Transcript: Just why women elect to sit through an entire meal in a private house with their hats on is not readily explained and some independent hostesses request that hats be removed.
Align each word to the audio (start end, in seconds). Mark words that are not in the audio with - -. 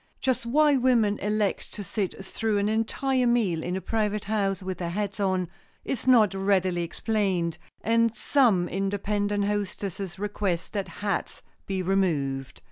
Just 0.19 0.47
why 0.47 0.77
women 0.77 1.19
elect 1.19 1.73
to 1.75 1.83
sit 1.83 2.25
through 2.25 2.57
an 2.57 2.67
entire 2.67 3.27
meal 3.27 3.61
in 3.61 3.75
a 3.75 3.81
private 3.81 4.23
house 4.23 4.63
with 4.63 4.79
their 4.79 4.89
hats 4.89 5.19
on 5.19 5.47
is 5.85 6.07
not 6.07 6.33
readily 6.33 6.81
explained 6.81 7.59
and 7.83 8.15
some 8.15 8.67
independent 8.67 9.45
hostesses 9.45 10.17
request 10.17 10.73
that 10.73 10.87
hats 10.87 11.43
be 11.67 11.83
removed. 11.83 12.59